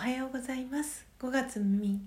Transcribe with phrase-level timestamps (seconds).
[0.00, 1.04] はようございます。
[1.20, 2.02] 5月3日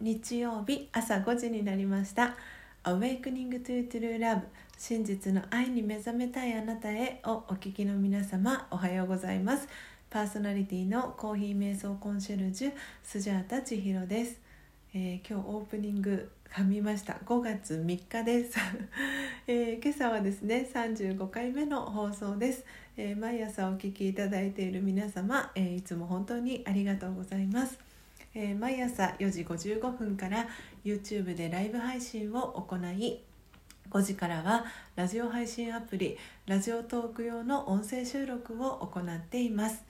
[0.00, 2.36] 日曜日朝5時になりました。
[2.84, 4.42] Awakening to True Love
[4.78, 9.66] 真実の愛に目覚めたいあなたへをお聞きの皆様おはようございます。
[10.08, 12.72] パーソナリティのコーヒー瞑想コンシェルジュ
[13.02, 14.40] スジャータ千尋です、
[14.94, 17.14] えー、今日オープニング噛みました。
[17.26, 18.56] 5月3日です、
[19.48, 22.64] えー、今朝はですね35回目の放送です、
[22.96, 27.78] えー、毎朝お聞きいただいている皆様、えー、いつも本当にありがとうございます、
[28.34, 30.46] え毎朝4時55分から
[30.84, 33.20] YouTube でライブ配信を行い
[33.90, 34.64] 5時からは
[34.96, 39.84] ラジオ配信アプリラジオトーク用の音声収録を行っています。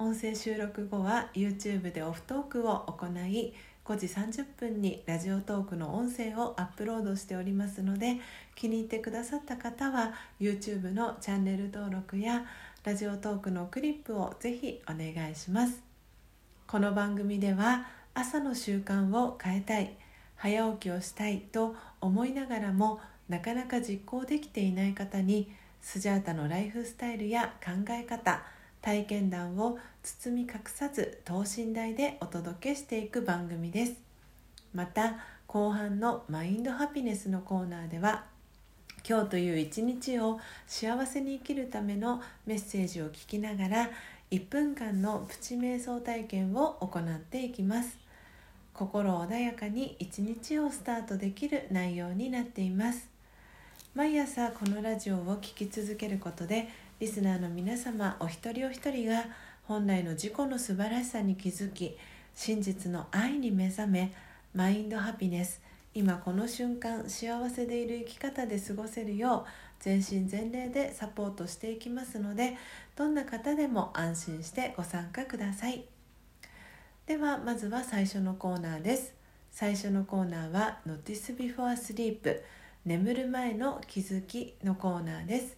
[0.00, 3.52] 音声収録後は YouTube でオフトークを行い
[3.84, 8.18] 5時30分にラジオトークの音声をアップロードしておりますので
[8.58, 12.44] 気に入ってくださった方は YouTube のチャンネル登録や
[12.82, 15.80] ラジオトークのクリップをぜひお願いします。
[16.66, 19.96] この番組では朝の習慣を変えたい
[20.34, 28.42] 早起きをしたいと思いながらもなかなか実行できていない方にスジャータのライフスタイルや考え方
[28.82, 33.92] 体験談を包み隠さず等身大でお届けしていく番組です。
[34.74, 38.24] また後半のマインドハピネスのコーナーでは
[39.06, 43.90] 今日という一日を幸せに生きるためのメッセージを聞きながら
[44.30, 47.98] 1分間のプチ瞑想体験を行っていきます。
[48.74, 53.08] 心穏やかに一日をスタートできる内容になっています。
[53.94, 56.68] 毎朝このラジオを聴き続けることで
[57.00, 59.24] リスナーの皆様お一人お一人が
[59.64, 61.96] 本来の自己の素晴らしさに気づき
[62.34, 64.12] 真実の愛に目覚め
[64.54, 65.60] マインドハピネス
[65.98, 72.56] 今この瞬間幸せでいる生き方で過ごせるよう全身全霊でサポートしていきますので
[72.94, 75.84] どんな方でも安心してご参加ください。
[77.06, 79.12] ではまずは最初のコーナーです。
[79.50, 82.42] 最初のコーナーは Notice Before Sleep
[82.84, 85.56] 眠る前の気づきのコーナーです。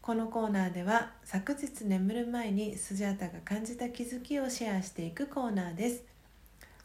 [0.00, 6.02] このコーナーでは昨日眠る前にスジャータが感じた気づきをシェアしていくコーナーです。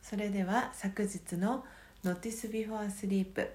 [0.04, 1.66] それでは昨日の
[2.04, 3.50] Notice Before Sleep.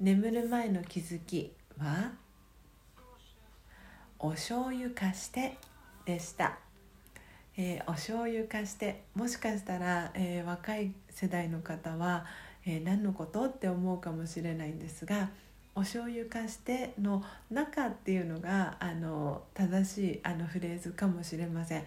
[0.00, 2.12] 眠る前の気づきは？
[4.18, 5.56] お醤油貸して
[6.04, 6.58] でした、
[7.56, 9.02] えー、お醤油貸して。
[9.14, 12.26] もしかしたら、えー、若い世代の方は、
[12.66, 15.30] えー、何のことって思うかもしれないんですが
[15.74, 21.84] お醤油化しての中っていうのがあの正しいあのフレーズかもしれません。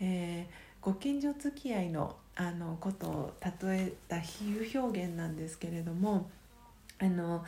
[0.00, 0.52] えー、
[0.88, 6.30] ご近所付き合いのあのことを例えた比喩表現なんですけれども
[6.98, 7.44] あの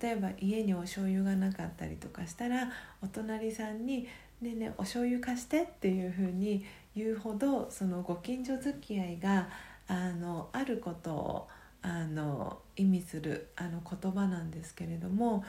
[0.00, 4.08] 例えば家にお醤油がなかったりとかしたらお隣さんに
[4.42, 6.64] 「ねえねえお醤油貸して」っていうふうに
[6.96, 9.48] 言うほどそのご近所付き合いが
[9.86, 11.48] あのあることを
[11.82, 15.44] あの意味するあの言葉なんですけれども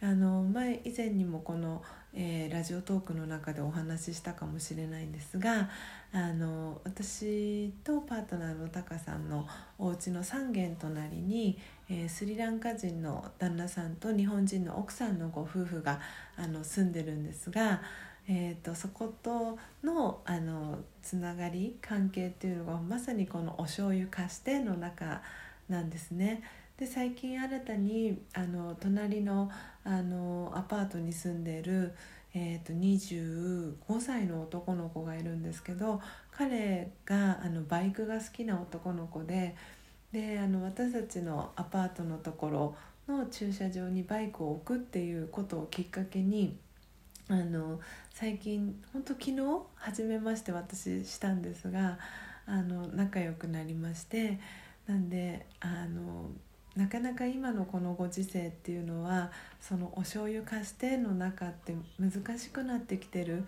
[0.00, 1.82] あの前以前にもこの、
[2.14, 5.68] えー、ラジオトークの中でお話ししたかもしれないんですが
[6.12, 11.58] あの私とパートナーのタカさんのお家の3軒隣に、
[11.90, 16.00] えー、スリランカ人の旦那さんと日本人の奥さんのご夫婦が
[16.36, 17.82] あの住んでるんですが、
[18.28, 25.22] えーと、そことのあのつながり関係っていうのがまさにこの「お醤油貸して」の中
[25.68, 26.42] なんですね。
[26.78, 29.50] で最近新たにあの隣の
[29.82, 31.92] あのアパートに住んでいる、
[32.34, 36.00] えーと、25歳の男の子がいるんですけど
[36.30, 39.56] 彼があのバイクが好きな男の子で
[40.12, 42.76] であの私たちのアパートのところ
[43.08, 46.58] の駐車場にバイクを置くっていうことをきっかけに
[47.28, 47.80] あの
[48.14, 49.36] 最近本当昨日
[49.74, 51.98] 初めまして私したんですが
[52.46, 54.38] あの仲良くなりまして
[54.86, 56.30] なんであの
[56.78, 63.42] なかなか今のこのご時世っていうのはそのお醤油貸しての中って難しくなってきてる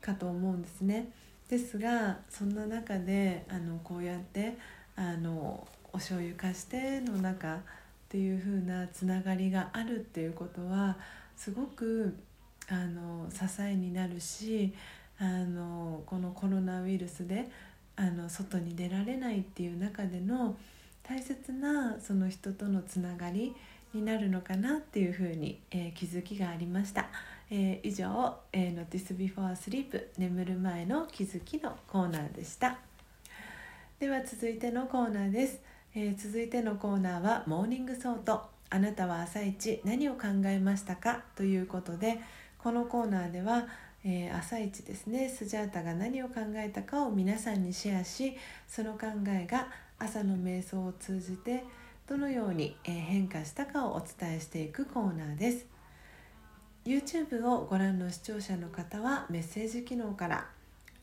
[0.00, 1.10] かと思うんですね。
[1.50, 4.56] ですがそんな中であのこうやって
[4.96, 7.58] あのお醤油貸しての中っ
[8.08, 10.96] ていう風なつながりがあるっていうことは
[11.36, 12.16] すごく
[12.70, 14.72] あの支えになるし
[15.18, 17.46] あのこのコロナウイルスで
[17.94, 20.56] あの外に出られないっていう中での
[21.06, 23.54] 大切なその人とのつながり
[23.92, 27.06] になるのかなっていうふうに、えー、気づきがありました、
[27.50, 32.78] えー、以上、えー、Notice Before Sleep 眠る前の気づきのコーナーでした。
[34.00, 35.60] では続いてのコーナーです、
[35.94, 38.42] え続いてのコーナーは Morning Thought。
[38.70, 41.22] あなたは朝一何を考えましたか？
[41.36, 42.18] ということで
[42.58, 43.68] このコーナーでは、
[44.06, 45.30] えー、朝一ですね。
[45.30, 48.36] スジャータが何を考えたかを皆さんにシェアし
[48.68, 49.68] その考えが
[49.98, 51.64] 朝の瞑想を通じて
[52.06, 55.66] どのようにえ変化したかをお伝えしていくコーナーです。
[56.84, 60.48] YouTube をご覧の視聴者の方はメッセージ機能から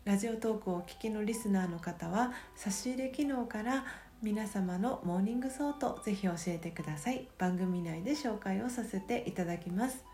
[0.06, 3.84] ラジオトークをお聞きのリスナーの方は差し入れ機能から
[4.22, 7.28] 皆様の morning thought ぜひ教えてください。
[7.40, 10.11] 番組内で紹介をさせていただきます。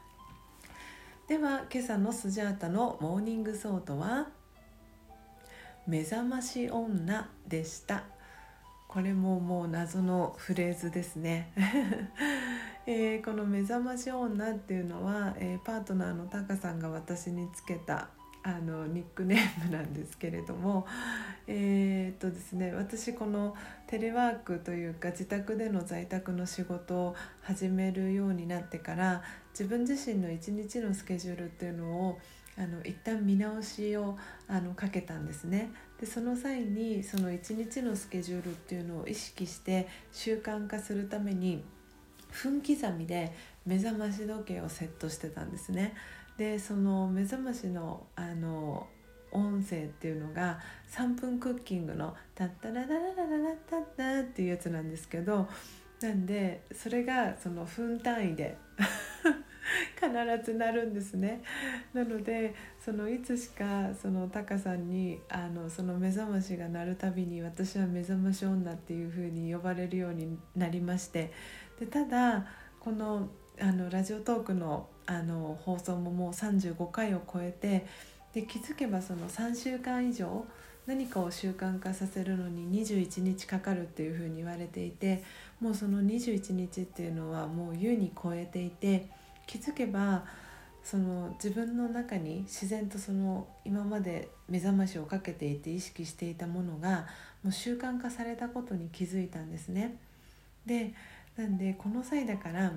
[1.27, 4.29] では今朝のスジャータの morning thought は
[5.85, 8.05] 目覚まし女でした。
[8.87, 11.51] これももう謎のフレーズですね、
[12.87, 18.07] えー、この目覚まし女っていうのは、えー、パートナーのタカさんが私につけた
[18.47, 20.87] あのニックネームなんですけれども
[21.47, 23.53] えー、っとですね私この
[23.87, 32.19] テレワークというか自宅での在宅の仕事を始めるようになってから自分自身の一日のスケジュールっていうのを
[32.57, 34.17] あの一旦見直しを
[34.47, 35.69] あのかけたんですね。
[35.99, 41.65] でその際にその一日のスケジュールっていうのを意識して習慣化するために
[42.31, 43.33] 分刻みで
[43.67, 45.93] 目覚まし時計をセットしてたんですね。
[46.37, 48.87] でその目覚ましのあの
[49.31, 50.59] 音声っていうのが
[50.89, 55.49] 3分クッキングの「タッタラララララタッタ」っていうやつなんですけど
[56.01, 58.57] なんでそれがその分単位で
[59.99, 61.41] 必ずなるんですね
[61.93, 71.33] なのでそのいつしかそのタカさんにあのその目覚ましが鳴るたびに私は目覚まし女っていう風に呼ばれるようになりまして
[71.79, 72.45] でただ
[72.79, 77.85] このあのラジオトークのあの放送ももう35回を超えて
[78.33, 80.45] で気づけばその3週間以上
[80.85, 85.23] 何かを習慣化させるのに21日かかるっていうふうに言われていて
[85.59, 89.09] もうその21日っていうのはもう優に超えていて
[89.47, 90.25] 気づけば
[90.83, 97.07] その自分の中に自然とその今まで目覚ましをかけていて意識していたものが
[97.43, 99.97] もう習慣化されたことに気づいたんですね。
[100.65, 100.93] で
[101.35, 102.71] なんでこの際だから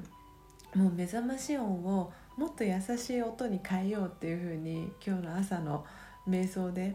[0.74, 5.84] もう目覚まし音をもっと優しい音に変えようっていうふうに今日の朝の
[6.28, 6.94] 瞑想で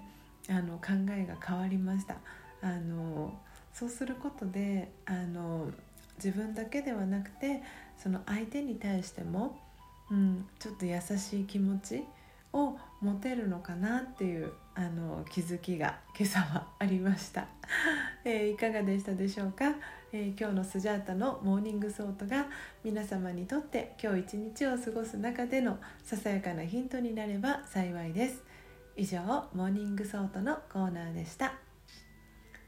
[0.50, 2.16] あの考えが変わりました。
[2.62, 3.34] あの
[3.74, 5.70] そうすることであの
[6.16, 7.62] 自分だけではなくて
[7.98, 9.60] その相手に対しても、
[10.10, 12.04] うん、ちょっと優しい気持ち
[12.54, 17.48] を持てるのかなっていうあの気づきが今朝はありました、
[18.24, 19.66] えー、いかがでしたでしょうか、
[20.12, 22.48] えー、今日のスジャータの morning thought が
[22.84, 28.44] 皆様にとって今日一日を過ごす中でのささやかなヒントになれば幸いです。
[28.96, 29.20] 以上
[29.54, 31.54] morning thought のコーナーでした。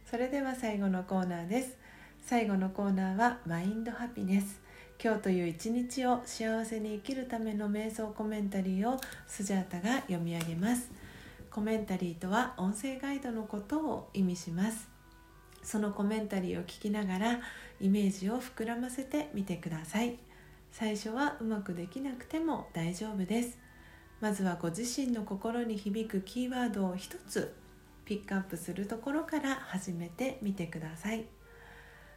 [0.09, 1.77] それでは最後のコーナーです。
[2.25, 4.61] 最後のコーナーは mind happiness。
[5.01, 10.89] 今日という一日を幸せに生きるための瞑想コメンタリーをスジャータが読み上げます。
[11.51, 14.96] コメンタリーとは音声ガイドのことを意味します。
[15.67, 17.39] そのコメンタリーを聞きながら
[17.81, 20.17] イメージを膨らませてみてください。
[20.71, 23.57] 最初はうまくできなくても大丈夫です。
[24.21, 27.53] まずはご自身の心に響くキーワードを一つ
[28.05, 31.25] ピックアップするところから始めてみてください。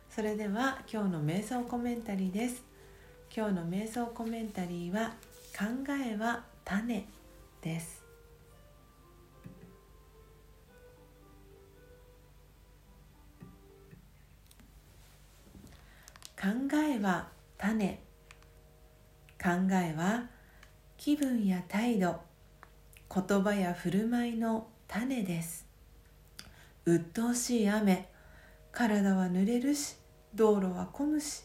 [0.09, 2.63] それでは今日の瞑想コメンタリーです。
[3.37, 5.15] 今日の瞑想コメンタリーは
[5.59, 5.65] 「考
[6.09, 7.05] えは種」
[7.63, 8.00] です。
[16.41, 17.29] 考えは
[17.59, 18.01] 種。
[19.39, 20.25] 考えは
[20.97, 22.19] 気分や態度。
[23.15, 25.67] 言葉や振る舞いの種です。
[26.87, 28.09] 鬱陶しい雨。
[28.73, 29.97] 体は濡れるし。
[30.35, 31.43] 道路は混むし。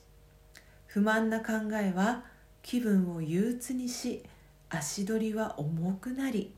[0.88, 2.24] 不満な考えは
[2.64, 4.24] 気分を憂鬱にし。
[4.70, 6.54] 足取りは重くなり。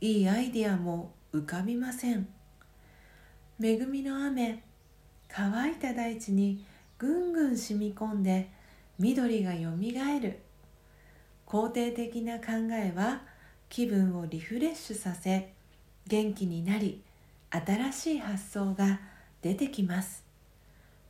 [0.00, 2.26] いいアイデアも浮かびません。
[3.62, 4.64] 恵みの雨。
[5.28, 6.66] 乾いた大地に
[6.98, 8.50] ぐんぐん染み込んで
[8.98, 10.40] 緑がよみがえる。
[11.46, 13.22] 肯定的な考えは
[13.68, 15.52] 気分をリフレッシュさせ
[16.06, 17.02] 元気になり
[17.50, 19.00] 新しい発想が
[19.40, 20.24] 出てきます。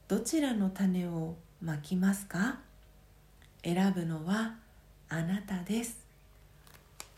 [0.07, 2.61] どちらの種をまきますか？
[3.65, 4.55] 選ぶのは
[5.09, 6.07] あなたです。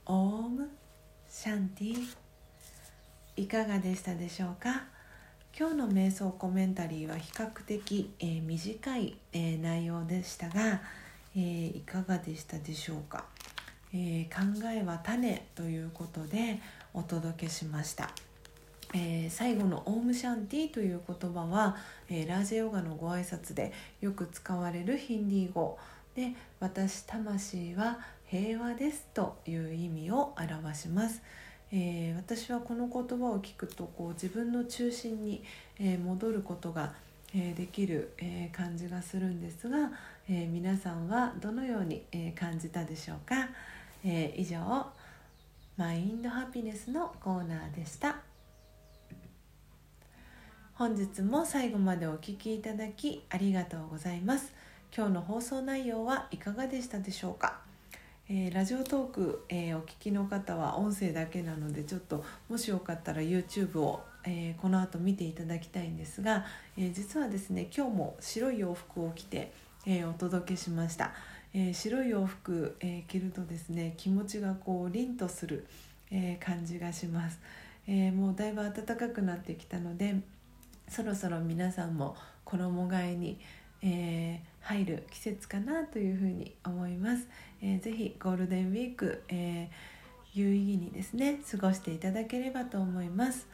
[0.07, 0.71] オーム
[1.29, 2.17] シャンティ。
[3.37, 4.85] いかがでしたでしょうか？
[5.59, 10.81] 今日の瞑想コメンタリーは比較的、えー、短い、えー、内容でしたが、
[11.37, 13.27] えー、いかがでしたでしょうか、
[13.93, 14.41] え考
[14.73, 16.61] えは種ということで
[16.95, 18.11] お届けしました。
[18.95, 21.77] え、最後の「オームシャンティ」という言葉は、
[22.09, 25.79] え、ラージェヨガのご挨拶でよく使われるヒンディー語
[26.15, 31.21] で「私魂は平和ですという意味を表します。
[31.73, 35.43] えー、私はこの言葉を聞くとこう自分の中心に、
[35.79, 36.93] えー、戻ることが、
[37.35, 39.93] えー、できる、え感じがするんですが、
[40.29, 43.49] え皆さんはどのように、え感じたでしょうか、
[44.05, 44.59] え以上
[45.77, 48.17] マインドハピネスのコーナーでした。
[50.75, 54.53] 本日も最後までお聴きいただきありがとうございます。
[54.97, 57.70] 今日の放送内容はいかがでしたでしょうか？
[58.33, 66.47] えー、ラジオトーク、えー、お聞きの方は音声だけなのでちょっともしよかったら YouTube を、えー、この後見ていただきたいんですが、
[66.79, 69.53] え実はですね今日も白い洋服を着て、
[69.85, 71.13] えお届けしました、
[71.53, 75.67] え白い洋服、え着るとですね気持ちがこう凛とする、
[76.13, 77.41] え感じがします、
[77.89, 80.15] えもうだいぶ暖かくなってきたので
[80.89, 83.41] そろそろ皆さんも衣替えに、
[83.83, 87.27] え入る季節かなというふうに思います。
[87.63, 93.47] えー、ぜひゴールデンウィーク、えー、有意義にですね過ごしていただければと思います。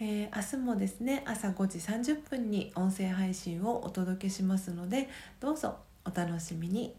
[0.00, 6.94] えー、明日もですね朝5時30分に音声配信をお届けしますのでどうぞお楽しみに。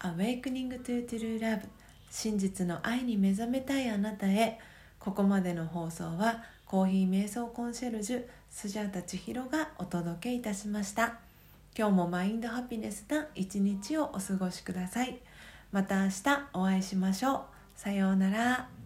[0.00, 1.62] Awakening to True Love
[2.10, 4.58] 真実の愛に目覚めたいあなたへ。
[4.98, 11.18] ここまでの放送はコーヒー瞑想コンシェルジュスジャータ千尋がお届けいたしました。
[11.76, 15.18] 今日もマインドハピネスな一日をお過ごしください。
[15.70, 17.40] また明日お会いしましょう。
[17.74, 18.77] さようなら。